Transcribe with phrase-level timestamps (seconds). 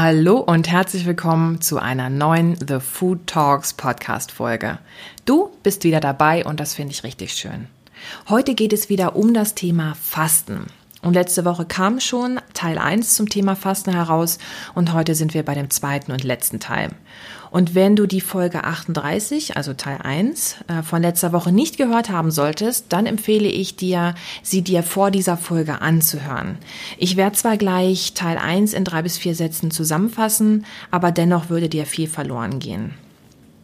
[0.00, 4.78] Hallo und herzlich willkommen zu einer neuen The Food Talks Podcast Folge.
[5.24, 7.66] Du bist wieder dabei und das finde ich richtig schön.
[8.28, 10.66] Heute geht es wieder um das Thema Fasten.
[11.00, 14.38] Und letzte Woche kam schon Teil 1 zum Thema Fasten heraus
[14.74, 16.90] und heute sind wir bei dem zweiten und letzten Teil.
[17.50, 22.10] Und wenn du die Folge 38, also Teil 1 äh, von letzter Woche nicht gehört
[22.10, 26.58] haben solltest, dann empfehle ich dir, sie dir vor dieser Folge anzuhören.
[26.98, 31.68] Ich werde zwar gleich Teil 1 in drei bis vier Sätzen zusammenfassen, aber dennoch würde
[31.68, 32.94] dir viel verloren gehen.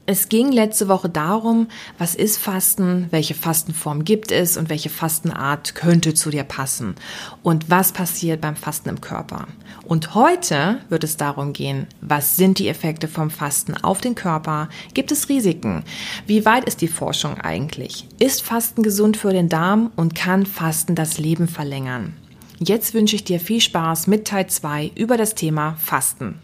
[0.07, 5.75] Es ging letzte Woche darum, was ist Fasten, welche Fastenform gibt es und welche Fastenart
[5.75, 6.95] könnte zu dir passen
[7.43, 9.47] und was passiert beim Fasten im Körper.
[9.83, 14.69] Und heute wird es darum gehen, was sind die Effekte vom Fasten auf den Körper?
[14.93, 15.85] Gibt es Risiken?
[16.27, 18.07] Wie weit ist die Forschung eigentlich?
[18.19, 22.15] Ist Fasten gesund für den Darm und kann Fasten das Leben verlängern?
[22.59, 26.41] Jetzt wünsche ich dir viel Spaß mit Teil 2 über das Thema Fasten.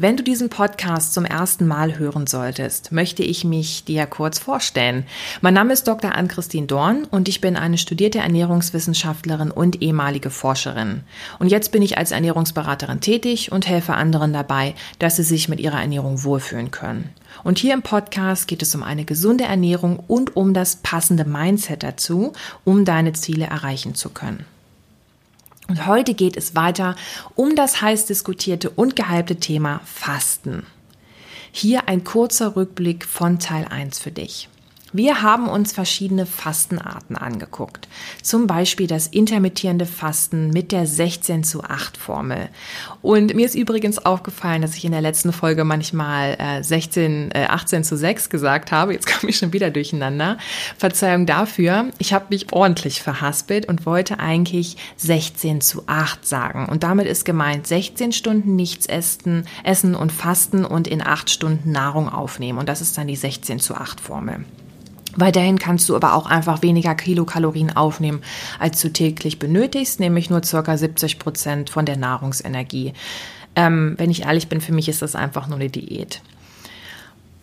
[0.00, 5.04] Wenn du diesen Podcast zum ersten Mal hören solltest, möchte ich mich dir kurz vorstellen.
[5.40, 6.14] Mein Name ist Dr.
[6.14, 11.00] Ann-Christine Dorn und ich bin eine studierte Ernährungswissenschaftlerin und ehemalige Forscherin.
[11.40, 15.58] Und jetzt bin ich als Ernährungsberaterin tätig und helfe anderen dabei, dass sie sich mit
[15.58, 17.10] ihrer Ernährung wohlfühlen können.
[17.42, 21.82] Und hier im Podcast geht es um eine gesunde Ernährung und um das passende Mindset
[21.82, 24.46] dazu, um deine Ziele erreichen zu können.
[25.68, 26.96] Und heute geht es weiter
[27.34, 30.66] um das heiß diskutierte und gehypte Thema Fasten.
[31.52, 34.48] Hier ein kurzer Rückblick von Teil 1 für dich.
[34.92, 37.88] Wir haben uns verschiedene Fastenarten angeguckt.
[38.22, 42.48] Zum Beispiel das intermittierende Fasten mit der 16 zu 8 Formel.
[43.02, 47.44] Und mir ist übrigens aufgefallen, dass ich in der letzten Folge manchmal äh, 16, äh,
[47.50, 48.94] 18 zu 6 gesagt habe.
[48.94, 50.38] Jetzt komme ich schon wieder durcheinander.
[50.78, 51.90] Verzeihung dafür.
[51.98, 56.66] Ich habe mich ordentlich verhaspelt und wollte eigentlich 16 zu 8 sagen.
[56.66, 61.72] Und damit ist gemeint 16 Stunden nichts essen, essen und fasten und in 8 Stunden
[61.72, 62.58] Nahrung aufnehmen.
[62.58, 64.46] Und das ist dann die 16 zu 8 Formel.
[65.16, 68.22] Weiterhin kannst du aber auch einfach weniger Kilokalorien aufnehmen,
[68.58, 72.92] als du täglich benötigst, nämlich nur circa 70 Prozent von der Nahrungsenergie.
[73.56, 76.20] Ähm, wenn ich ehrlich bin, für mich ist das einfach nur eine Diät.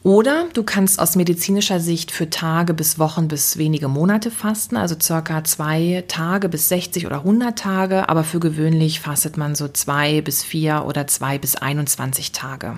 [0.05, 4.95] Oder du kannst aus medizinischer Sicht für Tage bis Wochen bis wenige Monate fasten, also
[5.01, 10.21] circa zwei Tage bis 60 oder 100 Tage, aber für gewöhnlich fastet man so zwei
[10.21, 12.77] bis vier oder zwei bis 21 Tage.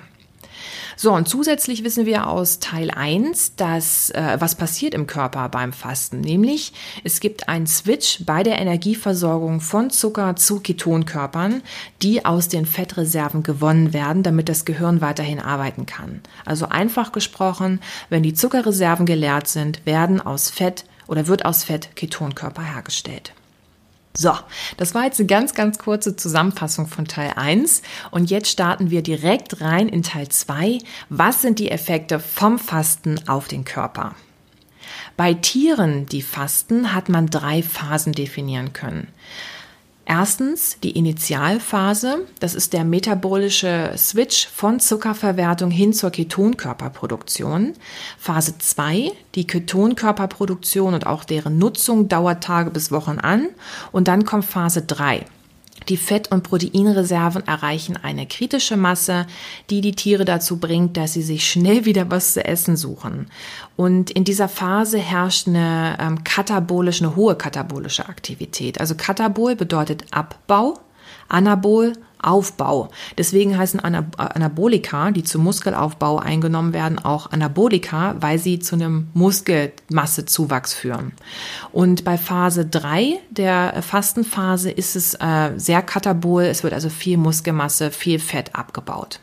[1.00, 5.72] So, und zusätzlich wissen wir aus Teil 1, dass äh, was passiert im Körper beim
[5.72, 11.62] Fasten, nämlich es gibt einen Switch bei der Energieversorgung von Zucker zu Ketonkörpern,
[12.02, 16.22] die aus den Fettreserven gewonnen werden, damit das Gehirn weiterhin arbeiten kann.
[16.46, 17.80] Also einfach gesprochen,
[18.10, 23.34] wenn die Zuckerreserven geleert sind, werden aus Fett oder wird aus Fett Ketonkörper hergestellt.
[24.20, 24.34] So,
[24.78, 29.04] das war jetzt eine ganz, ganz kurze Zusammenfassung von Teil 1 und jetzt starten wir
[29.04, 30.80] direkt rein in Teil 2.
[31.10, 34.16] Was sind die Effekte vom Fasten auf den Körper?
[35.18, 39.10] Bei Tieren, die fasten, hat man drei Phasen definieren können.
[40.10, 47.74] Erstens die Initialphase, das ist der metabolische Switch von Zuckerverwertung hin zur Ketonkörperproduktion.
[48.18, 53.50] Phase 2, die Ketonkörperproduktion und auch deren Nutzung dauert Tage bis Wochen an.
[53.92, 55.26] Und dann kommt Phase 3,
[55.90, 59.26] die Fett- und Proteinreserven erreichen eine kritische Masse,
[59.70, 63.28] die die Tiere dazu bringt, dass sie sich schnell wieder was zu essen suchen.
[63.76, 68.80] Und in dieser Phase herrscht eine ähm, katabolische, eine hohe katabolische Aktivität.
[68.80, 70.80] Also katabol bedeutet Abbau,
[71.30, 72.90] Anabol Aufbau.
[73.18, 80.74] Deswegen heißen Anabolika, die zum Muskelaufbau eingenommen werden, auch Anabolika, weil sie zu einem Muskelmassezuwachs
[80.74, 81.14] führen.
[81.72, 86.44] Und bei Phase 3 der Fastenphase ist es äh, sehr katabol.
[86.44, 89.20] Es wird also viel Muskelmasse, viel Fett abgebaut.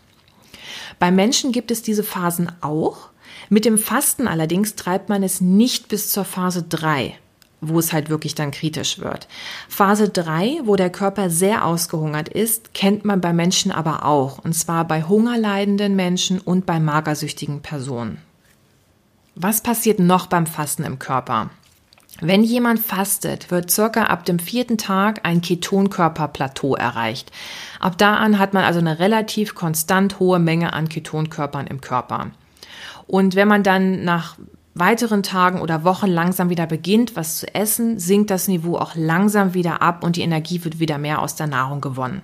[0.98, 3.10] Bei Menschen gibt es diese Phasen auch.
[3.48, 7.18] Mit dem Fasten allerdings treibt man es nicht bis zur Phase 3
[7.68, 9.28] wo es halt wirklich dann kritisch wird.
[9.68, 14.54] Phase 3, wo der Körper sehr ausgehungert ist, kennt man bei Menschen aber auch, und
[14.54, 18.18] zwar bei hungerleidenden Menschen und bei magersüchtigen Personen.
[19.34, 21.50] Was passiert noch beim Fasten im Körper?
[22.20, 27.32] Wenn jemand fastet, wird circa ab dem vierten Tag ein Ketonkörperplateau erreicht.
[27.80, 32.30] Ab da an hat man also eine relativ konstant hohe Menge an Ketonkörpern im Körper.
[33.08, 34.36] Und wenn man dann nach
[34.74, 39.54] weiteren Tagen oder Wochen langsam wieder beginnt, was zu essen, sinkt das Niveau auch langsam
[39.54, 42.22] wieder ab und die Energie wird wieder mehr aus der Nahrung gewonnen.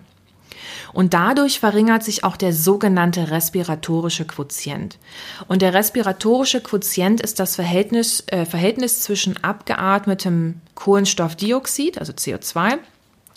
[0.92, 4.98] Und dadurch verringert sich auch der sogenannte respiratorische Quotient.
[5.46, 12.78] Und der respiratorische Quotient ist das Verhältnis, äh, Verhältnis zwischen abgeatmetem Kohlenstoffdioxid, also CO2,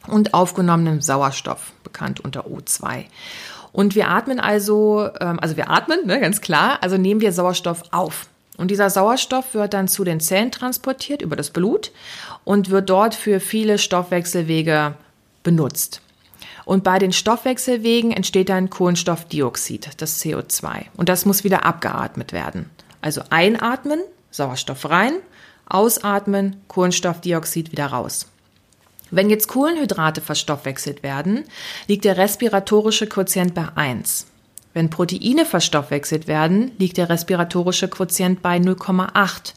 [0.08, 3.06] und aufgenommenem Sauerstoff, bekannt unter O2.
[3.72, 7.84] Und wir atmen also, ähm, also wir atmen, ne, ganz klar, also nehmen wir Sauerstoff
[7.92, 8.28] auf.
[8.58, 11.92] Und dieser Sauerstoff wird dann zu den Zellen transportiert über das Blut
[12.44, 14.96] und wird dort für viele Stoffwechselwege
[15.42, 16.02] benutzt.
[16.66, 20.86] Und bei den Stoffwechselwegen entsteht dann Kohlenstoffdioxid, das CO2.
[20.96, 22.70] Und das muss wieder abgeatmet werden.
[23.02, 24.00] Also einatmen,
[24.32, 25.14] Sauerstoff rein,
[25.68, 28.28] ausatmen, Kohlenstoffdioxid wieder raus.
[29.12, 31.44] Wenn jetzt Kohlenhydrate verstoffwechselt werden,
[31.88, 34.28] liegt der respiratorische Quotient bei 1.
[34.74, 39.54] Wenn Proteine verstoffwechselt werden, liegt der respiratorische Quotient bei 0,8.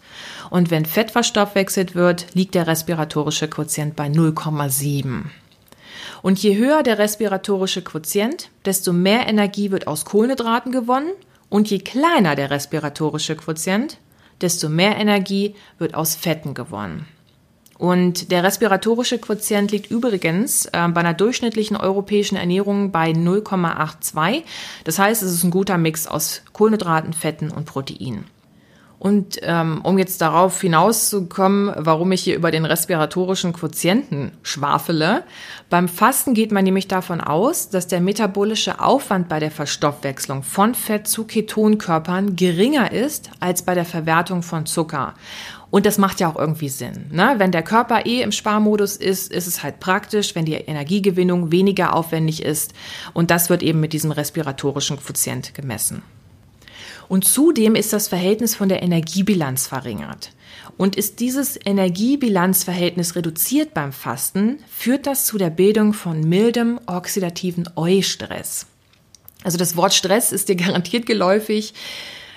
[0.51, 5.23] Und wenn Fett verstoffwechselt wird, liegt der respiratorische Quotient bei 0,7.
[6.23, 11.13] Und je höher der respiratorische Quotient, desto mehr Energie wird aus Kohlenhydraten gewonnen.
[11.49, 13.99] Und je kleiner der respiratorische Quotient,
[14.41, 17.07] desto mehr Energie wird aus Fetten gewonnen.
[17.79, 24.45] Und der respiratorische Quotient liegt übrigens äh, bei einer durchschnittlichen europäischen Ernährung bei 0,82.
[24.85, 28.25] Das heißt, es ist ein guter Mix aus Kohlenhydraten, Fetten und Proteinen.
[28.99, 35.23] Und ähm, um jetzt darauf hinauszukommen, warum ich hier über den respiratorischen Quotienten schwafele,
[35.69, 40.75] beim Fasten geht man nämlich davon aus, dass der metabolische Aufwand bei der Verstoffwechslung von
[40.75, 45.13] Fett zu Ketonkörpern geringer ist als bei der Verwertung von Zucker.
[45.71, 47.07] Und das macht ja auch irgendwie Sinn.
[47.11, 47.35] Ne?
[47.39, 51.95] Wenn der Körper eh im Sparmodus ist, ist es halt praktisch, wenn die Energiegewinnung weniger
[51.95, 52.73] aufwendig ist.
[53.15, 56.03] Und das wird eben mit diesem respiratorischen Quotient gemessen.
[57.09, 60.33] Und zudem ist das Verhältnis von der Energiebilanz verringert.
[60.77, 67.69] Und ist dieses Energiebilanzverhältnis reduziert beim Fasten, führt das zu der Bildung von mildem oxidativen
[67.77, 68.67] Eustress.
[69.43, 71.75] Also das Wort Stress ist dir garantiert geläufig.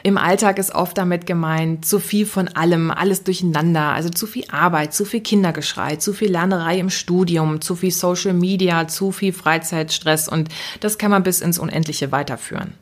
[0.04, 4.46] Im Alltag ist oft damit gemeint, zu viel von allem, alles durcheinander, also zu viel
[4.50, 9.34] Arbeit, zu viel Kindergeschrei, zu viel Lernerei im Studium, zu viel Social Media, zu viel
[9.34, 10.50] Freizeitstress und
[10.80, 12.76] das kann man bis ins Unendliche weiterführen.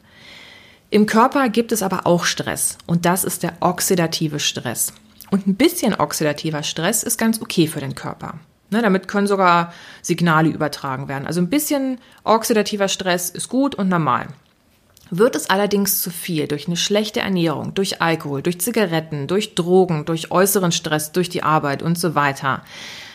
[0.90, 4.94] Im Körper gibt es aber auch Stress und das ist der oxidative Stress.
[5.30, 8.36] Und ein bisschen oxidativer Stress ist ganz okay für den Körper.
[8.70, 11.26] Ne, damit können sogar Signale übertragen werden.
[11.26, 14.28] Also ein bisschen oxidativer Stress ist gut und normal.
[15.10, 20.06] Wird es allerdings zu viel durch eine schlechte Ernährung, durch Alkohol, durch Zigaretten, durch Drogen,
[20.06, 22.64] durch äußeren Stress, durch die Arbeit und so weiter,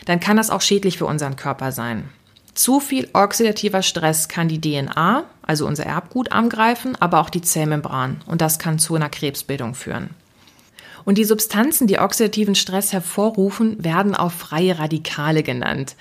[0.05, 2.09] dann kann das auch schädlich für unseren Körper sein.
[2.53, 8.21] Zu viel oxidativer Stress kann die DNA, also unser Erbgut, angreifen, aber auch die Zellmembran.
[8.27, 10.11] Und das kann zu einer Krebsbildung führen.
[11.05, 15.95] Und die Substanzen, die oxidativen Stress hervorrufen, werden auch freie Radikale genannt.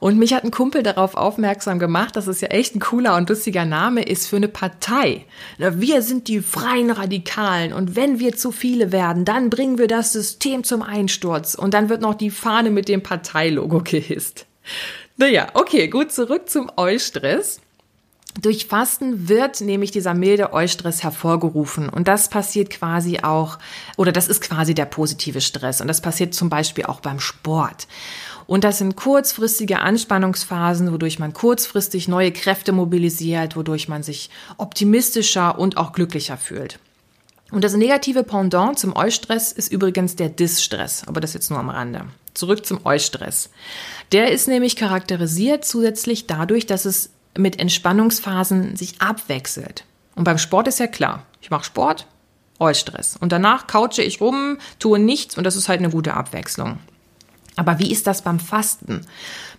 [0.00, 3.28] Und mich hat ein Kumpel darauf aufmerksam gemacht, dass es ja echt ein cooler und
[3.28, 5.24] lustiger Name ist für eine Partei.
[5.58, 10.12] Wir sind die freien Radikalen und wenn wir zu viele werden, dann bringen wir das
[10.12, 14.46] System zum Einsturz und dann wird noch die Fahne mit dem Parteilogo gehisst.
[15.16, 17.60] Naja, okay, gut, zurück zum Eustress.
[18.40, 23.58] Durch Fasten wird nämlich dieser milde Eustress hervorgerufen und das passiert quasi auch,
[23.96, 27.88] oder das ist quasi der positive Stress und das passiert zum Beispiel auch beim Sport.
[28.46, 35.58] Und das sind kurzfristige Anspannungsphasen, wodurch man kurzfristig neue Kräfte mobilisiert, wodurch man sich optimistischer
[35.58, 36.78] und auch glücklicher fühlt.
[37.50, 41.70] Und das negative Pendant zum Eustress ist übrigens der Distress, aber das jetzt nur am
[41.70, 42.04] Rande.
[42.34, 43.50] Zurück zum Eustress.
[44.12, 49.84] Der ist nämlich charakterisiert zusätzlich dadurch, dass es mit Entspannungsphasen sich abwechselt.
[50.14, 52.06] Und beim Sport ist ja klar, ich mache Sport,
[52.58, 53.16] Eustress.
[53.16, 56.78] Und danach couche ich rum, tue nichts und das ist halt eine gute Abwechslung.
[57.56, 59.00] Aber wie ist das beim Fasten?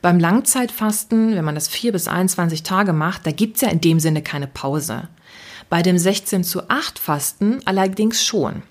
[0.01, 3.99] Beim Langzeitfasten, wenn man das vier bis 21 Tage macht, da gibt's ja in dem
[3.99, 5.09] Sinne keine Pause.
[5.69, 8.63] Bei dem 16 zu 8 Fasten allerdings schon.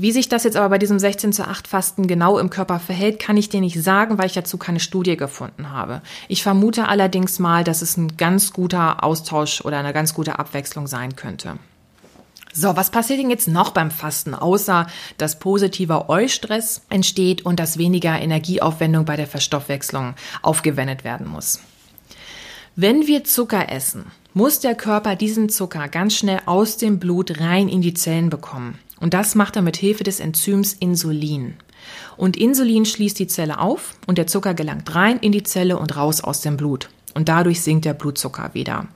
[0.00, 3.18] Wie sich das jetzt aber bei diesem 16 zu 8 Fasten genau im Körper verhält,
[3.18, 6.00] kann ich dir nicht sagen, weil ich dazu keine Studie gefunden habe.
[6.26, 10.86] Ich vermute allerdings mal, dass es ein ganz guter Austausch oder eine ganz gute Abwechslung
[10.86, 11.58] sein könnte.
[12.54, 14.86] So, was passiert denn jetzt noch beim Fasten, außer
[15.18, 21.60] dass positiver Eustress entsteht und dass weniger Energieaufwendung bei der Verstoffwechslung aufgewendet werden muss?
[22.74, 27.68] Wenn wir Zucker essen, muss der Körper diesen Zucker ganz schnell aus dem Blut rein
[27.68, 28.78] in die Zellen bekommen.
[29.00, 31.54] Und das macht er mit Hilfe des Enzyms Insulin.
[32.16, 35.96] Und Insulin schließt die Zelle auf und der Zucker gelangt rein in die Zelle und
[35.96, 36.90] raus aus dem Blut.
[37.14, 38.86] Und dadurch sinkt der Blutzucker wieder.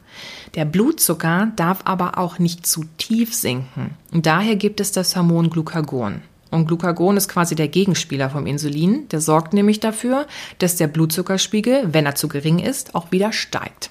[0.55, 3.97] Der Blutzucker darf aber auch nicht zu tief sinken.
[4.13, 6.23] Und daher gibt es das Hormon Glucagon.
[6.51, 9.09] Und Glucagon ist quasi der Gegenspieler vom Insulin.
[9.09, 10.29] Der sorgt nämlich dafür,
[10.61, 13.91] dass der Blutzuckerspiegel, wenn er zu gering ist, auch wieder steigt.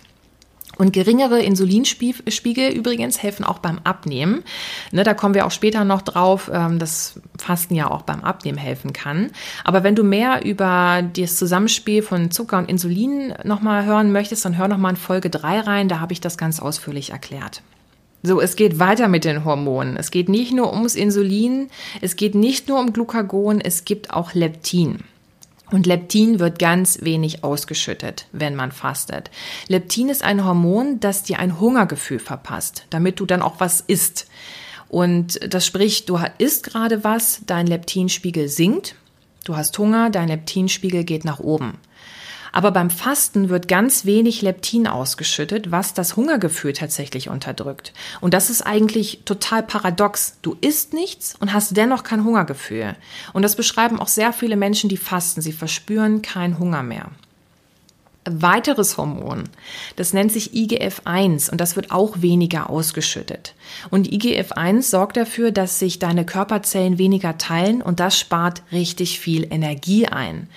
[0.78, 4.44] Und geringere Insulinspiegel übrigens helfen auch beim Abnehmen.
[4.92, 8.58] Ne, da kommen wir auch später noch drauf, ähm, dass Fasten ja auch beim Abnehmen
[8.58, 9.32] helfen kann.
[9.64, 14.58] Aber wenn du mehr über das Zusammenspiel von Zucker und Insulin nochmal hören möchtest, dann
[14.58, 17.62] hör nochmal in Folge 3 rein, da habe ich das ganz ausführlich erklärt.
[18.24, 19.98] So, es geht weiter mit den Hormonen.
[19.98, 21.68] Es geht nicht nur ums Insulin,
[22.00, 25.00] es geht nicht nur um Glucagon, es gibt auch Leptin.
[25.74, 29.32] Und Leptin wird ganz wenig ausgeschüttet, wenn man fastet.
[29.68, 34.28] Leptin ist ein Hormon, das dir ein Hungergefühl verpasst, damit du dann auch was isst.
[34.88, 38.94] Und das spricht, du isst gerade was, dein Leptinspiegel sinkt,
[39.46, 41.80] du hast Hunger, dein Leptinspiegel geht nach oben.
[42.54, 47.94] Aber beim Fasten wird ganz wenig Leptin ausgeschüttet, was das Hungergefühl tatsächlich unterdrückt.
[48.22, 50.38] Und das ist eigentlich total paradox.
[50.44, 52.96] Du isst nichts und hast dennoch kein Hungergefühl.
[53.34, 55.42] Und das beschreiben auch sehr viele Menschen, die fasten.
[55.42, 57.10] Sie verspüren keinen Hunger mehr
[58.26, 59.44] weiteres Hormon.
[59.96, 63.54] Das nennt sich IGF-1 und das wird auch weniger ausgeschüttet.
[63.90, 69.48] Und IGF-1 sorgt dafür, dass sich deine Körperzellen weniger teilen und das spart richtig viel
[69.52, 70.48] Energie ein.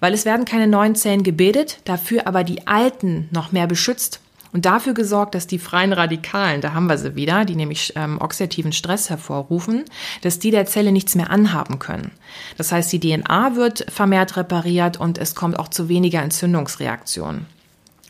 [0.00, 4.20] Weil es werden keine neuen Zellen gebildet, dafür aber die alten noch mehr beschützt
[4.52, 8.18] und dafür gesorgt, dass die freien Radikalen, da haben wir sie wieder, die nämlich ähm,
[8.20, 9.84] oxidativen Stress hervorrufen,
[10.22, 12.12] dass die der Zelle nichts mehr anhaben können.
[12.56, 17.46] Das heißt, die DNA wird vermehrt repariert und es kommt auch zu weniger Entzündungsreaktionen.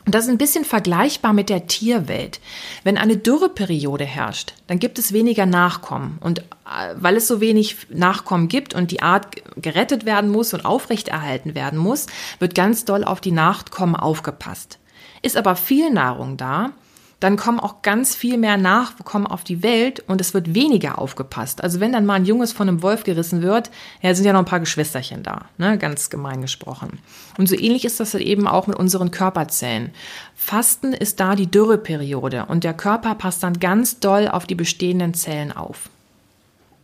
[0.09, 2.39] Und das ist ein bisschen vergleichbar mit der Tierwelt.
[2.83, 6.17] Wenn eine Dürreperiode herrscht, dann gibt es weniger Nachkommen.
[6.19, 10.65] Und äh, weil es so wenig Nachkommen gibt und die Art gerettet werden muss und
[10.65, 12.07] aufrechterhalten werden muss,
[12.39, 14.79] wird ganz doll auf die Nachkommen aufgepasst.
[15.21, 16.71] Ist aber viel Nahrung da,
[17.19, 21.61] dann kommen auch ganz viel mehr Nachkommen auf die Welt und es wird weniger aufgepasst.
[21.63, 23.71] Also wenn dann mal ein Junges von einem Wolf gerissen wird,
[24.01, 25.77] ja, sind ja noch ein paar Geschwisterchen da, ne?
[25.77, 26.99] ganz gemein gesprochen.
[27.37, 29.91] Und so ähnlich ist das eben auch mit unseren Körperzellen.
[30.35, 35.13] Fasten ist da die Dürreperiode und der Körper passt dann ganz doll auf die bestehenden
[35.13, 35.89] Zellen auf.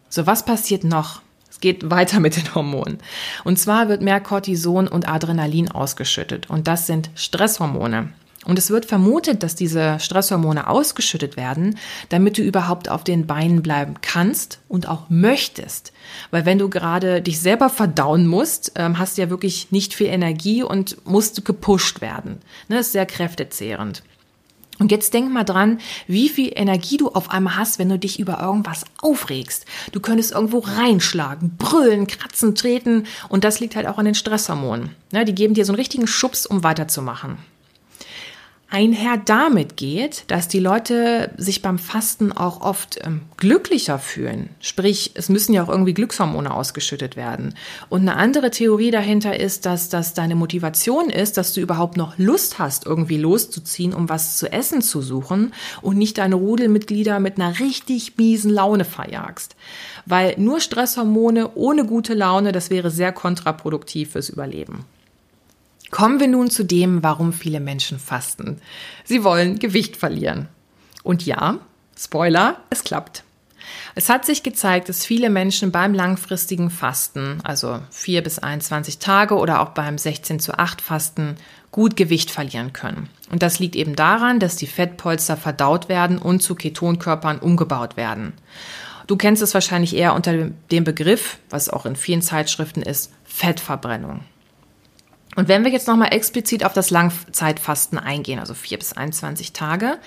[0.09, 1.21] So, was passiert noch?
[1.49, 2.99] Es geht weiter mit den Hormonen.
[3.45, 8.09] Und zwar wird mehr Cortison und Adrenalin ausgeschüttet und das sind Stresshormone.
[8.45, 11.77] Und es wird vermutet, dass diese Stresshormone ausgeschüttet werden,
[12.09, 15.91] damit du überhaupt auf den Beinen bleiben kannst und auch möchtest.
[16.29, 20.07] Weil wenn du gerade dich selber verdauen musst, ähm, hast du ja wirklich nicht viel
[20.07, 22.37] Energie und musst gepusht werden.
[22.69, 24.03] Das ist sehr kräftezehrend.
[24.77, 28.19] Und jetzt denk mal dran, wie viel Energie du auf einmal hast, wenn du dich
[28.19, 29.65] über irgendwas aufregst.
[29.93, 34.89] Du könntest irgendwo reinschlagen, brüllen, kratzen, treten und das liegt halt auch an den Stresshormonen.
[35.13, 37.37] Die geben dir so einen richtigen Schubs, um weiterzumachen
[38.69, 44.49] einher damit geht, dass die Leute sich beim Fasten auch oft ähm, glücklicher fühlen.
[44.59, 47.53] Sprich, es müssen ja auch irgendwie Glückshormone ausgeschüttet werden.
[47.89, 52.17] Und eine andere Theorie dahinter ist, dass das deine Motivation ist, dass du überhaupt noch
[52.17, 57.39] Lust hast, irgendwie loszuziehen, um was zu essen zu suchen und nicht deine Rudelmitglieder mit
[57.39, 59.55] einer richtig miesen Laune verjagst.
[60.05, 64.85] Weil nur Stresshormone ohne gute Laune, das wäre sehr kontraproduktiv fürs Überleben.
[65.91, 68.59] Kommen wir nun zu dem, warum viele Menschen fasten.
[69.03, 70.47] Sie wollen Gewicht verlieren.
[71.03, 71.59] Und ja,
[71.97, 73.23] Spoiler, es klappt.
[73.95, 79.35] Es hat sich gezeigt, dass viele Menschen beim langfristigen Fasten, also 4 bis 21 Tage
[79.35, 81.35] oder auch beim 16 zu 8 Fasten,
[81.71, 83.09] gut Gewicht verlieren können.
[83.31, 88.33] Und das liegt eben daran, dass die Fettpolster verdaut werden und zu Ketonkörpern umgebaut werden.
[89.07, 94.21] Du kennst es wahrscheinlich eher unter dem Begriff, was auch in vielen Zeitschriften ist, Fettverbrennung.
[95.35, 99.97] Und wenn wir jetzt nochmal explizit auf das Langzeitfasten eingehen, also 4 bis 21 Tage,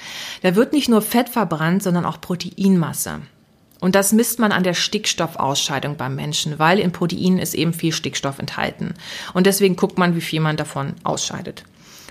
[0.42, 3.20] da wird nicht nur Fett verbrannt, sondern auch Proteinmasse.
[3.80, 7.92] Und das misst man an der Stickstoffausscheidung beim Menschen, weil in Proteinen ist eben viel
[7.92, 8.94] Stickstoff enthalten.
[9.34, 11.64] Und deswegen guckt man, wie viel man davon ausscheidet.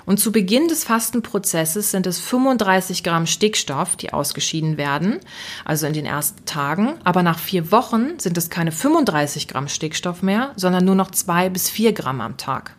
[0.06, 5.20] Und zu Beginn des Fastenprozesses sind es 35 Gramm Stickstoff, die ausgeschieden werden,
[5.66, 6.94] also in den ersten Tagen.
[7.04, 11.50] Aber nach vier Wochen sind es keine 35 Gramm Stickstoff mehr, sondern nur noch zwei
[11.50, 12.77] bis vier Gramm am Tag.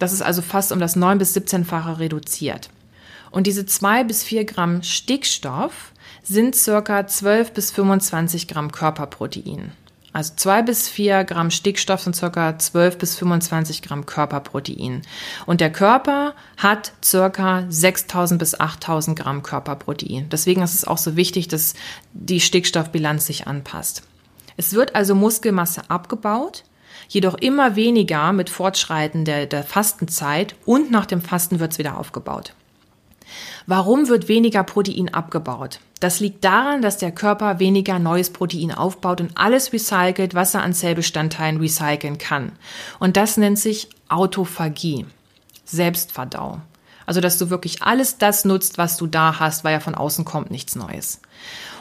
[0.00, 2.70] Das ist also fast um das 9 bis 17-fache reduziert.
[3.30, 5.92] Und diese 2 bis 4 Gramm Stickstoff
[6.24, 9.72] sind circa 12 bis 25 Gramm Körperprotein.
[10.12, 15.02] Also 2 bis 4 Gramm Stickstoff sind circa 12 bis 25 Gramm Körperprotein.
[15.46, 20.28] Und der Körper hat circa 6000 bis 8000 Gramm Körperprotein.
[20.30, 21.74] Deswegen ist es auch so wichtig, dass
[22.12, 24.02] die Stickstoffbilanz sich anpasst.
[24.56, 26.64] Es wird also Muskelmasse abgebaut,
[27.10, 31.98] jedoch immer weniger mit Fortschreiten der, der Fastenzeit und nach dem Fasten wird es wieder
[31.98, 32.54] aufgebaut.
[33.66, 35.80] Warum wird weniger Protein abgebaut?
[35.98, 40.62] Das liegt daran, dass der Körper weniger neues Protein aufbaut und alles recycelt, was er
[40.62, 42.52] an Zellbestandteilen recyceln kann.
[43.00, 45.04] Und das nennt sich Autophagie,
[45.64, 46.60] Selbstverdau.
[47.06, 50.24] Also, dass du wirklich alles das nutzt, was du da hast, weil ja von außen
[50.24, 51.20] kommt nichts Neues.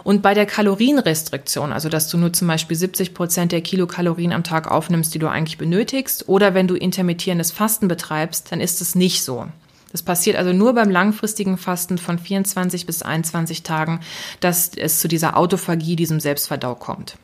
[0.03, 4.43] Und bei der Kalorienrestriktion, also dass du nur zum Beispiel 70 Prozent der Kilokalorien am
[4.43, 8.95] Tag aufnimmst, die du eigentlich benötigst, oder wenn du intermittierendes Fasten betreibst, dann ist es
[8.95, 9.47] nicht so.
[9.91, 14.01] Das passiert also nur beim langfristigen Fasten von 24 bis 21 Tagen,
[14.39, 17.17] dass es zu dieser Autophagie, diesem Selbstverdau kommt.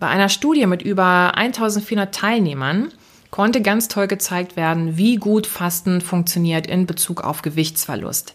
[0.00, 2.88] Bei einer Studie mit über 1400 Teilnehmern
[3.30, 8.34] konnte ganz toll gezeigt werden, wie gut Fasten funktioniert in Bezug auf Gewichtsverlust.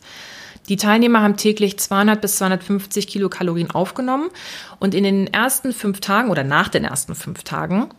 [0.69, 4.29] Die Teilnehmer haben täglich 200 bis 250 Kilokalorien aufgenommen
[4.79, 7.89] und in den ersten fünf Tagen oder nach den ersten fünf Tagen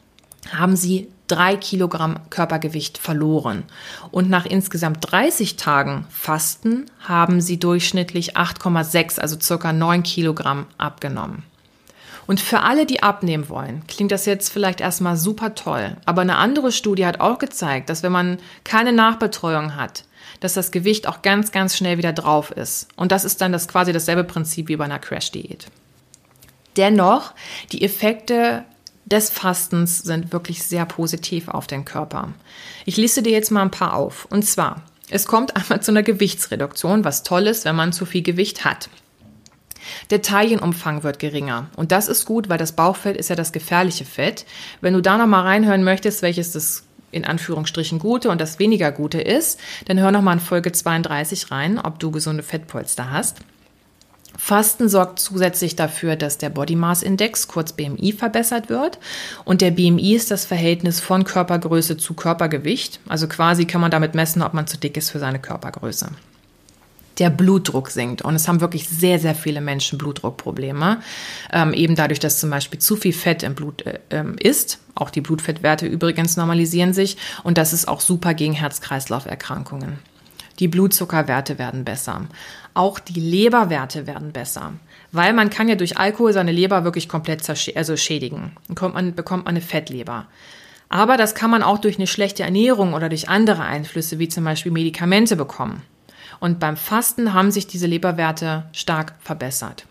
[0.53, 3.65] haben sie drei Kilogramm Körpergewicht verloren.
[4.11, 11.45] Und nach insgesamt 30 Tagen Fasten haben sie durchschnittlich 8,6, also circa 9 Kilogramm abgenommen.
[12.29, 15.97] Und für alle, die abnehmen wollen, klingt das jetzt vielleicht erstmal super toll.
[16.05, 20.05] Aber eine andere Studie hat auch gezeigt, dass wenn man keine Nachbetreuung hat,
[20.41, 22.89] dass das Gewicht auch ganz, ganz schnell wieder drauf ist.
[22.97, 25.69] Und das ist dann das quasi dasselbe Prinzip wie bei einer Crash-Diät.
[26.77, 27.33] Dennoch,
[27.73, 28.63] die Effekte
[29.07, 32.35] des Fastens sind wirklich sehr positiv auf den Körper.
[32.85, 34.27] Ich liste dir jetzt mal ein paar auf.
[34.27, 38.23] Und zwar, es kommt einmal zu einer Gewichtsreduktion, was toll ist, wenn man zu viel
[38.23, 38.91] Gewicht hat.
[40.11, 41.67] Der Taillenumfang wird geringer.
[41.77, 44.47] Und das ist gut, weil das Bauchfett ist ja das gefährliche Fett.
[44.81, 49.21] Wenn du da nochmal reinhören möchtest, welches das in Anführungsstrichen gute und das weniger gute
[49.21, 53.39] ist, dann hör nochmal in Folge 32 rein, ob du gesunde Fettpolster hast.
[54.37, 58.99] Fasten sorgt zusätzlich dafür, dass der Body Mass Index, kurz BMI, verbessert wird.
[59.45, 63.01] Und der BMI ist das Verhältnis von Körpergröße zu Körpergewicht.
[63.09, 66.11] Also quasi kann man damit messen, ob man zu dick ist für seine Körpergröße.
[67.19, 68.23] Der Blutdruck sinkt.
[68.23, 71.01] Und es haben wirklich sehr, sehr viele Menschen Blutdruckprobleme.
[71.53, 74.81] Ähm, eben dadurch, dass zum Beispiel zu viel Fett im Blut äh, ähm, ist.
[74.95, 77.17] Auch die Blutfettwerte übrigens normalisieren sich.
[77.43, 79.99] Und das ist auch super gegen Herz-Kreislauf-Erkrankungen.
[80.59, 82.23] Die Blutzuckerwerte werden besser.
[82.75, 84.73] Auch die Leberwerte werden besser.
[85.13, 88.53] Weil man kann ja durch Alkohol seine Leber wirklich komplett also schädigen.
[88.69, 90.27] Dann man, bekommt man eine Fettleber.
[90.89, 94.45] Aber das kann man auch durch eine schlechte Ernährung oder durch andere Einflüsse, wie zum
[94.45, 95.83] Beispiel Medikamente, bekommen.
[96.41, 99.87] Und beim Fasten haben sich diese Leberwerte stark verbessert.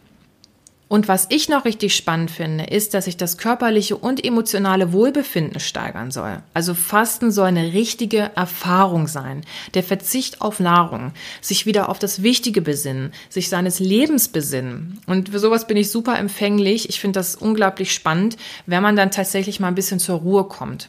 [0.90, 5.60] Und was ich noch richtig spannend finde, ist, dass sich das körperliche und emotionale Wohlbefinden
[5.60, 6.42] steigern soll.
[6.54, 9.42] Also Fasten soll eine richtige Erfahrung sein.
[9.74, 15.00] Der Verzicht auf Nahrung, sich wieder auf das Wichtige besinnen, sich seines Lebens besinnen.
[15.08, 16.88] Und für sowas bin ich super empfänglich.
[16.88, 20.88] Ich finde das unglaublich spannend, wenn man dann tatsächlich mal ein bisschen zur Ruhe kommt.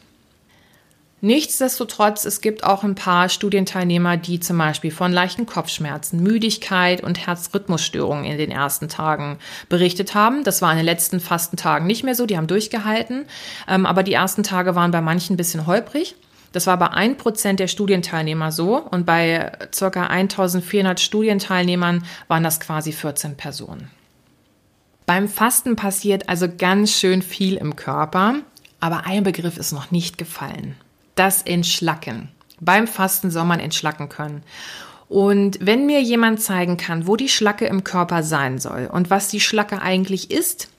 [1.21, 7.27] Nichtsdestotrotz, es gibt auch ein paar Studienteilnehmer, die zum Beispiel von leichten Kopfschmerzen, Müdigkeit und
[7.27, 10.45] Herzrhythmusstörungen in den ersten Tagen berichtet haben.
[10.45, 13.25] Das war in den letzten Fastentagen nicht mehr so, die haben durchgehalten.
[13.67, 16.15] Ähm, aber die ersten Tage waren bei manchen ein bisschen holprig.
[16.53, 22.61] Das war bei ein Prozent der Studienteilnehmer so und bei circa 1400 Studienteilnehmern waren das
[22.61, 23.91] quasi 14 Personen.
[25.05, 28.35] Beim Fasten passiert also ganz schön viel im Körper,
[28.79, 30.75] aber ein Begriff ist noch nicht gefallen
[31.15, 32.29] das Entschlacken.
[32.59, 34.43] Beim Fasten soll man entschlacken können.
[35.07, 39.29] Und wenn mir jemand zeigen kann, wo die Schlacke im Körper sein soll und was
[39.29, 40.69] die Schlacke eigentlich ist,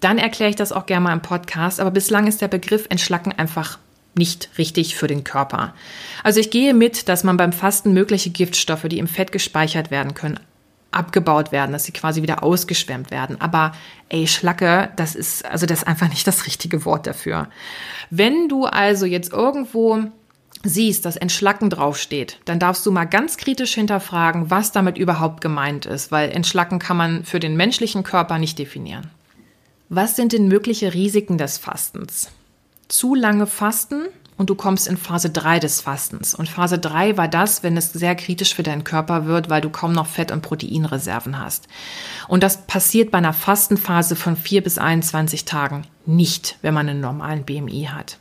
[0.00, 1.78] dann erkläre ich das auch gerne mal im Podcast.
[1.78, 3.78] Aber bislang ist der Begriff Entschlacken einfach
[4.14, 5.74] nicht richtig für den Körper.
[6.24, 10.14] Also ich gehe mit, dass man beim Fasten mögliche Giftstoffe, die im Fett gespeichert werden
[10.14, 10.40] können,
[10.90, 13.40] abgebaut werden, dass sie quasi wieder ausgeschwemmt werden.
[13.40, 13.72] Aber
[14.08, 17.48] ey, Schlacke, das ist, also das ist einfach nicht das richtige Wort dafür.
[18.10, 20.04] Wenn du also jetzt irgendwo
[20.62, 25.86] siehst, dass Entschlacken draufsteht, dann darfst du mal ganz kritisch hinterfragen, was damit überhaupt gemeint
[25.86, 29.10] ist, weil Entschlacken kann man für den menschlichen Körper nicht definieren.
[29.88, 32.30] Was sind denn mögliche Risiken des Fastens?
[32.88, 34.02] Zu lange Fasten
[34.40, 36.34] und du kommst in Phase 3 des Fastens.
[36.34, 39.68] Und Phase 3 war das, wenn es sehr kritisch für deinen Körper wird, weil du
[39.68, 41.68] kaum noch Fett- und Proteinreserven hast.
[42.26, 47.02] Und das passiert bei einer Fastenphase von 4 bis 21 Tagen nicht, wenn man einen
[47.02, 48.16] normalen BMI hat.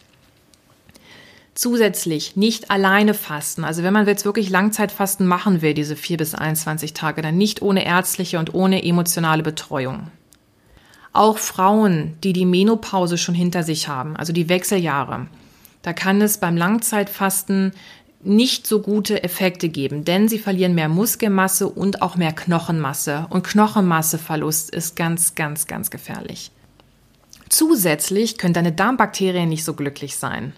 [1.53, 3.63] Zusätzlich nicht alleine fasten.
[3.63, 7.61] Also wenn man jetzt wirklich Langzeitfasten machen will, diese 4 bis 21 Tage, dann nicht
[7.61, 10.11] ohne ärztliche und ohne emotionale Betreuung.
[11.13, 15.27] Auch Frauen, die die Menopause schon hinter sich haben, also die Wechseljahre,
[15.81, 17.71] da kann es beim Langzeitfasten
[18.21, 23.27] nicht so gute Effekte geben, denn sie verlieren mehr Muskelmasse und auch mehr Knochenmasse.
[23.29, 26.51] Und Knochenmasseverlust ist ganz, ganz, ganz gefährlich.
[27.47, 30.53] Zusätzlich können deine Darmbakterien nicht so glücklich sein,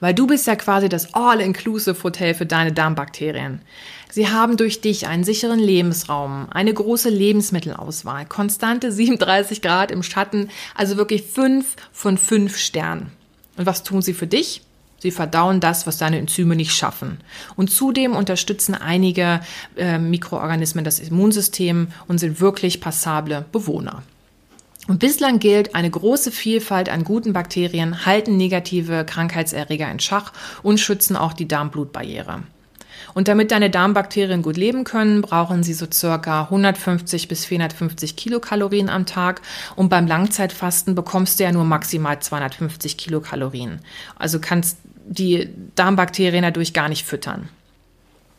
[0.00, 3.62] weil du bist ja quasi das All-Inclusive-Hotel für deine Darmbakterien.
[4.10, 10.50] Sie haben durch dich einen sicheren Lebensraum, eine große Lebensmittelauswahl, konstante 37 Grad im Schatten,
[10.74, 13.10] also wirklich fünf von fünf Sternen.
[13.56, 14.62] Und was tun sie für dich?
[14.98, 17.18] Sie verdauen das, was deine Enzyme nicht schaffen.
[17.56, 19.40] Und zudem unterstützen einige
[19.76, 24.02] äh, Mikroorganismen das Immunsystem und sind wirklich passable Bewohner.
[24.86, 30.78] Und bislang gilt, eine große Vielfalt an guten Bakterien halten negative Krankheitserreger in Schach und
[30.78, 32.42] schützen auch die Darmblutbarriere.
[33.14, 38.88] Und damit deine Darmbakterien gut leben können, brauchen sie so circa 150 bis 450 Kilokalorien
[38.88, 39.40] am Tag.
[39.76, 43.80] Und beim Langzeitfasten bekommst du ja nur maximal 250 Kilokalorien.
[44.18, 47.48] Also kannst die Darmbakterien dadurch gar nicht füttern.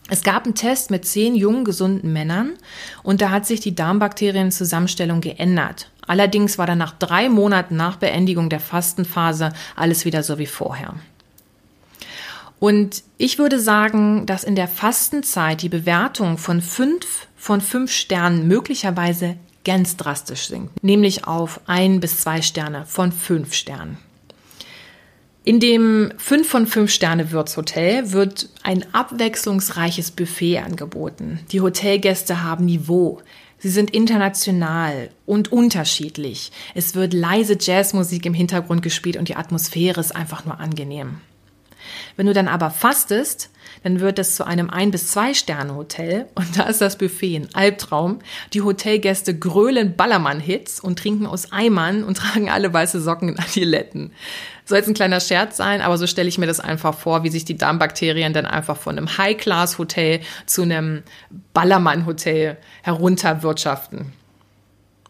[0.08, 2.54] Es gab einen Test mit zehn jungen, gesunden Männern
[3.02, 5.90] und da hat sich die Darmbakterienzusammenstellung geändert.
[6.06, 10.94] Allerdings war dann nach drei Monaten nach Beendigung der Fastenphase alles wieder so wie vorher.
[12.60, 18.48] Und ich würde sagen, dass in der Fastenzeit die Bewertung von fünf von fünf Sternen
[18.48, 23.98] möglicherweise ganz drastisch sinkt, nämlich auf ein bis zwei Sterne von fünf Sternen.
[25.44, 31.40] In dem 5 von 5 Sterne Wirtshotel wird ein abwechslungsreiches Buffet angeboten.
[31.52, 33.22] Die Hotelgäste haben Niveau.
[33.60, 36.52] Sie sind international und unterschiedlich.
[36.74, 41.22] Es wird leise Jazzmusik im Hintergrund gespielt und die Atmosphäre ist einfach nur angenehm.
[42.16, 43.50] Wenn du dann aber fastest,
[43.84, 47.36] dann wird es zu einem ein bis zwei Sterne Hotel und da ist das Buffet
[47.36, 48.20] ein Albtraum.
[48.54, 54.12] Die Hotelgäste grölen Ballermann-Hits und trinken aus Eimern und tragen alle weiße Socken in Adiletten.
[54.66, 57.30] Soll jetzt ein kleiner Scherz sein, aber so stelle ich mir das einfach vor, wie
[57.30, 61.04] sich die Darmbakterien dann einfach von einem High-Class-Hotel zu einem
[61.54, 64.14] Ballermann-Hotel herunterwirtschaften.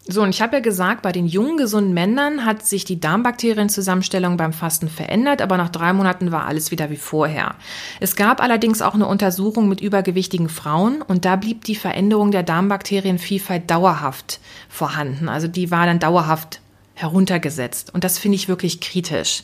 [0.07, 4.37] So, und ich habe ja gesagt, bei den jungen, gesunden Männern hat sich die Darmbakterienzusammenstellung
[4.37, 7.55] beim Fasten verändert, aber nach drei Monaten war alles wieder wie vorher.
[7.99, 12.43] Es gab allerdings auch eine Untersuchung mit übergewichtigen Frauen und da blieb die Veränderung der
[12.43, 14.39] Darmbakterienvielfalt dauerhaft
[14.69, 15.27] vorhanden.
[15.27, 16.61] Also die war dann dauerhaft
[16.93, 17.91] heruntergesetzt.
[17.91, 19.41] Und das finde ich wirklich kritisch.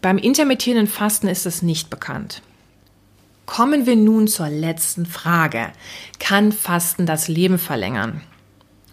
[0.00, 2.40] Beim intermittierenden Fasten ist es nicht bekannt.
[3.44, 5.72] Kommen wir nun zur letzten Frage.
[6.20, 8.22] Kann Fasten das Leben verlängern?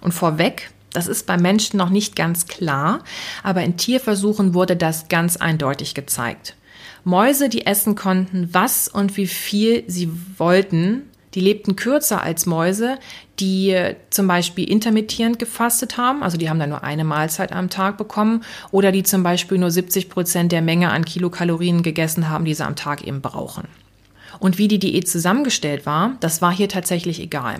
[0.01, 3.03] Und vorweg, das ist bei Menschen noch nicht ganz klar,
[3.43, 6.55] aber in Tierversuchen wurde das ganz eindeutig gezeigt.
[7.03, 12.97] Mäuse, die essen konnten, was und wie viel sie wollten, die lebten kürzer als Mäuse,
[13.39, 13.75] die
[14.09, 18.43] zum Beispiel intermittierend gefastet haben, also die haben dann nur eine Mahlzeit am Tag bekommen,
[18.71, 22.65] oder die zum Beispiel nur 70 Prozent der Menge an Kilokalorien gegessen haben, die sie
[22.65, 23.67] am Tag eben brauchen.
[24.39, 27.59] Und wie die Diät zusammengestellt war, das war hier tatsächlich egal.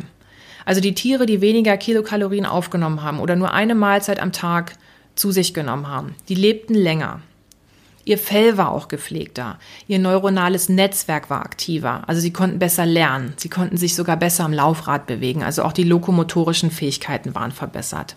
[0.65, 4.74] Also die Tiere, die weniger Kilokalorien aufgenommen haben oder nur eine Mahlzeit am Tag
[5.15, 7.21] zu sich genommen haben, die lebten länger.
[8.04, 9.60] Ihr Fell war auch gepflegter.
[9.88, 12.04] Ihr neuronales Netzwerk war aktiver.
[12.08, 13.34] Also sie konnten besser lernen.
[13.38, 15.43] Sie konnten sich sogar besser am Laufrad bewegen.
[15.43, 18.15] Also auch die lokomotorischen Fähigkeiten waren verbessert.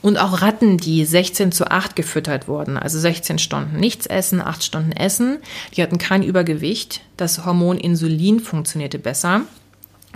[0.00, 4.62] Und auch Ratten, die 16 zu 8 gefüttert wurden, also 16 Stunden nichts essen, 8
[4.62, 5.38] Stunden essen,
[5.76, 7.02] die hatten kein Übergewicht.
[7.16, 9.42] Das Hormon Insulin funktionierte besser.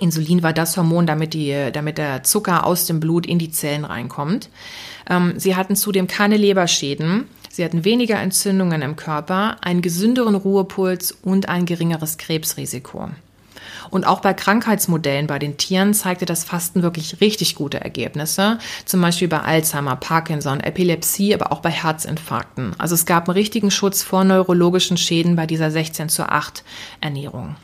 [0.02, 3.84] Insulin war das Hormon, damit, die, damit der Zucker aus dem Blut in die Zellen
[3.84, 4.50] reinkommt.
[5.08, 7.28] Ähm, sie hatten zudem keine Leberschäden.
[7.50, 13.10] Sie hatten weniger Entzündungen im Körper, einen gesünderen Ruhepuls und ein geringeres Krebsrisiko.
[13.90, 18.58] Und auch bei Krankheitsmodellen bei den Tieren zeigte das Fasten wirklich richtig gute Ergebnisse.
[18.86, 22.74] Zum Beispiel bei Alzheimer, Parkinson, Epilepsie, aber auch bei Herzinfarkten.
[22.78, 26.64] Also es gab einen richtigen Schutz vor neurologischen Schäden bei dieser 16 zu 8
[27.00, 27.56] Ernährung.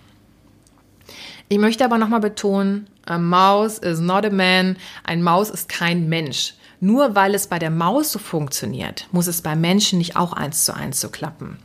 [1.51, 4.77] Ich möchte aber nochmal betonen, a mouse is not a man.
[5.05, 6.55] Ein Maus ist kein Mensch.
[6.81, 10.65] Nur weil es bei der Maus so funktioniert, muss es beim Menschen nicht auch eins
[10.65, 11.57] zu eins so klappen.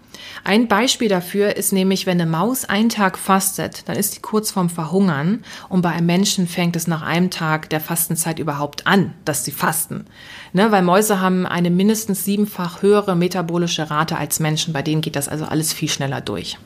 [0.44, 4.52] Ein Beispiel dafür ist nämlich, wenn eine Maus einen Tag fastet, dann ist sie kurz
[4.52, 9.14] vorm Verhungern und bei einem Menschen fängt es nach einem Tag der Fastenzeit überhaupt an,
[9.26, 10.06] dass sie fasten.
[10.54, 15.16] Ne, weil Mäuse haben eine mindestens siebenfach höhere metabolische Rate als Menschen, bei denen geht
[15.16, 16.58] das also alles viel schneller durch.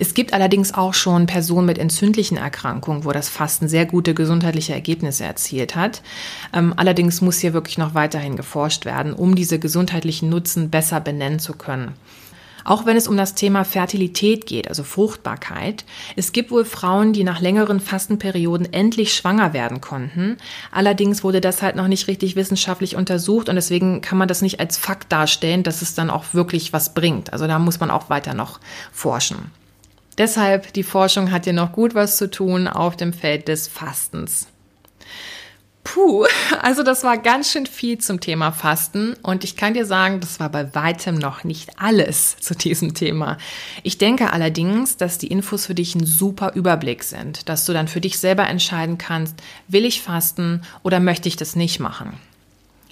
[0.00, 4.72] Es gibt allerdings auch schon Personen mit entzündlichen Erkrankungen, wo das Fasten sehr gute gesundheitliche
[4.72, 6.02] Ergebnisse erzielt hat.
[6.52, 11.40] Ähm, allerdings muss hier wirklich noch weiterhin geforscht werden, um diese gesundheitlichen Nutzen besser benennen
[11.40, 11.94] zu können.
[12.64, 15.84] Auch wenn es um das Thema Fertilität geht, also Fruchtbarkeit.
[16.16, 20.36] Es gibt wohl Frauen, die nach längeren Fastenperioden endlich schwanger werden konnten.
[20.70, 24.60] Allerdings wurde das halt noch nicht richtig wissenschaftlich untersucht und deswegen kann man das nicht
[24.60, 27.32] als Fakt darstellen, dass es dann auch wirklich was bringt.
[27.32, 28.60] Also da muss man auch weiter noch
[28.92, 29.50] forschen.
[30.18, 34.48] Deshalb, die Forschung hat hier noch gut was zu tun auf dem Feld des Fastens.
[35.84, 36.26] Puh,
[36.60, 40.38] also das war ganz schön viel zum Thema Fasten und ich kann dir sagen, das
[40.38, 43.38] war bei weitem noch nicht alles zu diesem Thema.
[43.84, 47.88] Ich denke allerdings, dass die Infos für dich ein super Überblick sind, dass du dann
[47.88, 52.12] für dich selber entscheiden kannst, will ich fasten oder möchte ich das nicht machen.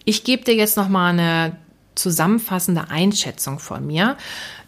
[0.06, 1.56] Ich gebe dir jetzt noch mal eine
[1.96, 4.16] zusammenfassende Einschätzung von mir,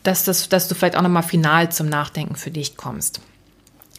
[0.02, 3.20] dass, das, dass du vielleicht auch nochmal final zum Nachdenken für dich kommst.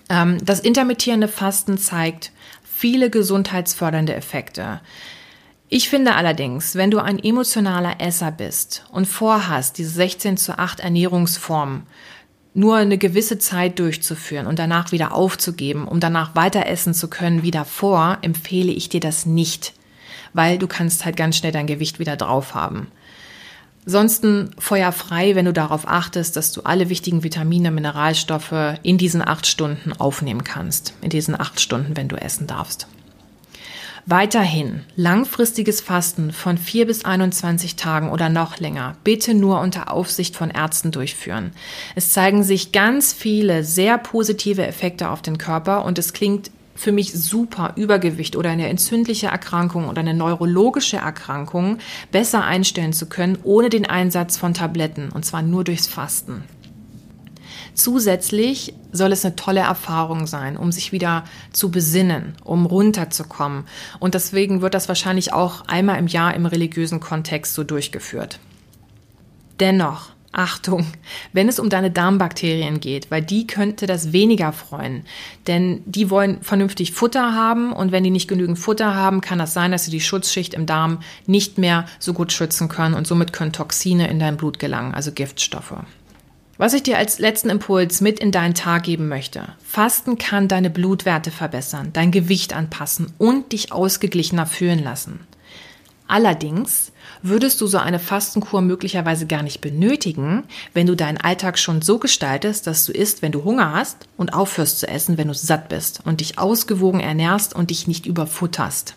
[0.10, 2.32] Ähm, das intermittierende Fasten zeigt
[2.64, 4.82] viele gesundheitsfördernde Effekte.
[5.70, 10.80] Ich finde allerdings, wenn du ein emotionaler Esser bist und vorhast, diese 16 zu 8
[10.80, 11.84] Ernährungsformen
[12.56, 17.44] nur eine gewisse Zeit durchzuführen und danach wieder aufzugeben, um danach weiter essen zu können
[17.44, 19.74] wie davor, empfehle ich dir das nicht,
[20.34, 22.88] weil du kannst halt ganz schnell dein Gewicht wieder drauf haben.
[23.86, 29.48] Ansonsten feuerfrei, wenn du darauf achtest, dass du alle wichtigen Vitamine, Mineralstoffe in diesen acht
[29.48, 30.94] Stunden aufnehmen kannst.
[31.02, 32.88] In diesen acht Stunden, wenn du essen darfst.
[34.06, 40.36] Weiterhin langfristiges Fasten von 4 bis 21 Tagen oder noch länger bitte nur unter Aufsicht
[40.36, 41.52] von Ärzten durchführen.
[41.96, 46.94] Es zeigen sich ganz viele sehr positive Effekte auf den Körper und es klingt für
[46.94, 51.78] mich super, Übergewicht oder eine entzündliche Erkrankung oder eine neurologische Erkrankung
[52.10, 56.46] besser einstellen zu können, ohne den Einsatz von Tabletten, und zwar nur durchs Fasten.
[57.74, 63.66] Zusätzlich soll es eine tolle Erfahrung sein, um sich wieder zu besinnen, um runterzukommen.
[64.00, 68.40] Und deswegen wird das wahrscheinlich auch einmal im Jahr im religiösen Kontext so durchgeführt.
[69.60, 70.86] Dennoch, Achtung,
[71.34, 75.04] wenn es um deine Darmbakterien geht, weil die könnte das weniger freuen.
[75.48, 79.54] Denn die wollen vernünftig Futter haben und wenn die nicht genügend Futter haben, kann das
[79.54, 83.34] sein, dass sie die Schutzschicht im Darm nicht mehr so gut schützen können und somit
[83.34, 85.74] können Toxine in dein Blut gelangen, also Giftstoffe.
[86.60, 89.48] Was ich dir als letzten Impuls mit in deinen Tag geben möchte.
[89.64, 95.22] Fasten kann deine Blutwerte verbessern, dein Gewicht anpassen und dich ausgeglichener fühlen lassen.
[96.10, 96.92] Allerdings
[97.22, 100.44] würdest du so eine Fastenkur möglicherweise gar nicht benötigen,
[100.74, 104.34] wenn du deinen Alltag schon so gestaltest, dass du isst, wenn du Hunger hast und
[104.34, 108.96] aufhörst zu essen, wenn du satt bist und dich ausgewogen ernährst und dich nicht überfutterst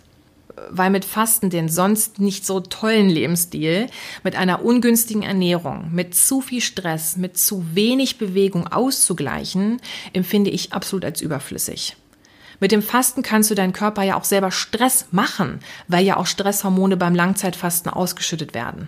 [0.70, 3.88] weil mit Fasten den sonst nicht so tollen Lebensstil,
[4.22, 9.80] mit einer ungünstigen Ernährung, mit zu viel Stress, mit zu wenig Bewegung auszugleichen,
[10.12, 11.96] empfinde ich absolut als überflüssig.
[12.62, 16.26] Mit dem Fasten kannst du deinen Körper ja auch selber Stress machen, weil ja auch
[16.26, 18.86] Stresshormone beim Langzeitfasten ausgeschüttet werden.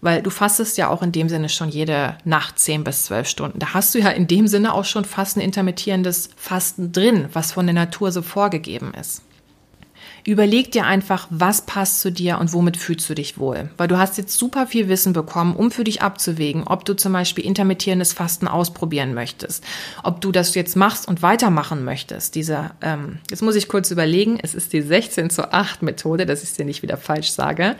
[0.00, 3.58] Weil du fastest ja auch in dem Sinne schon jede Nacht 10 bis 12 Stunden.
[3.58, 7.52] Da hast du ja in dem Sinne auch schon fast ein intermittierendes Fasten drin, was
[7.52, 9.20] von der Natur so vorgegeben ist.
[10.24, 13.70] Überleg dir einfach, was passt zu dir und womit fühlst du dich wohl.
[13.76, 17.12] Weil du hast jetzt super viel Wissen bekommen, um für dich abzuwägen, ob du zum
[17.12, 19.64] Beispiel intermittierendes Fasten ausprobieren möchtest,
[20.02, 22.34] ob du das jetzt machst und weitermachen möchtest.
[22.34, 26.42] Diese, ähm, jetzt muss ich kurz überlegen, es ist die 16 zu 8 Methode, dass
[26.42, 27.76] ich es dir nicht wieder falsch sage.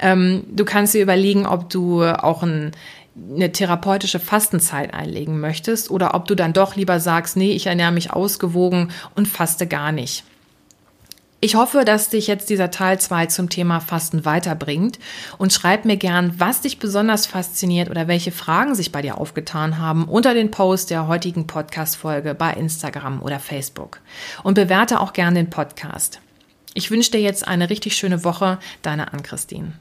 [0.00, 2.72] Ähm, du kannst dir überlegen, ob du auch ein
[3.16, 7.92] eine therapeutische Fastenzeit einlegen möchtest oder ob du dann doch lieber sagst, nee, ich ernähre
[7.92, 10.24] mich ausgewogen und faste gar nicht.
[11.44, 14.98] Ich hoffe, dass dich jetzt dieser Teil 2 zum Thema Fasten weiterbringt
[15.36, 19.76] und schreib mir gern, was dich besonders fasziniert oder welche Fragen sich bei dir aufgetan
[19.76, 24.00] haben unter den Post der heutigen Podcast-Folge bei Instagram oder Facebook.
[24.42, 26.18] Und bewerte auch gern den Podcast.
[26.72, 28.58] Ich wünsche dir jetzt eine richtig schöne Woche.
[28.80, 29.74] Deine Ann-Christine.